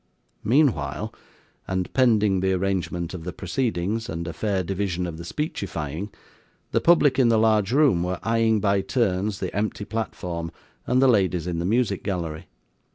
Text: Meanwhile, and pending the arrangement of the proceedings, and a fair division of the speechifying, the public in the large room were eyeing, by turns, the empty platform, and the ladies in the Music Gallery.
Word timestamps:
Meanwhile, 0.43 1.13
and 1.67 1.93
pending 1.93 2.39
the 2.39 2.53
arrangement 2.53 3.13
of 3.13 3.23
the 3.23 3.31
proceedings, 3.31 4.09
and 4.09 4.27
a 4.27 4.33
fair 4.33 4.63
division 4.63 5.05
of 5.05 5.19
the 5.19 5.23
speechifying, 5.23 6.09
the 6.71 6.81
public 6.81 7.19
in 7.19 7.27
the 7.29 7.37
large 7.37 7.71
room 7.71 8.01
were 8.01 8.17
eyeing, 8.23 8.59
by 8.59 8.81
turns, 8.81 9.39
the 9.39 9.55
empty 9.55 9.85
platform, 9.85 10.49
and 10.87 11.03
the 11.03 11.07
ladies 11.07 11.45
in 11.45 11.59
the 11.59 11.65
Music 11.65 12.01
Gallery. 12.01 12.47